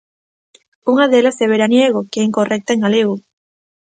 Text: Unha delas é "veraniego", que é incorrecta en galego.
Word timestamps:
Unha 0.91 1.05
delas 1.11 1.37
é 1.43 1.47
"veraniego", 1.53 2.07
que 2.11 2.17
é 2.21 2.27
incorrecta 2.29 2.71
en 2.73 2.83
galego. 2.85 3.15